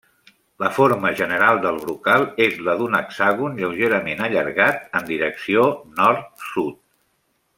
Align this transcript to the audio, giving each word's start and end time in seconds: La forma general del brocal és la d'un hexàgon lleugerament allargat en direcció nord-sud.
La 0.61 0.69
forma 0.77 1.09
general 1.19 1.59
del 1.65 1.75
brocal 1.83 2.25
és 2.45 2.57
la 2.69 2.75
d'un 2.79 2.97
hexàgon 3.01 3.61
lleugerament 3.61 4.25
allargat 4.29 4.97
en 5.01 5.07
direcció 5.13 5.67
nord-sud. 6.01 6.83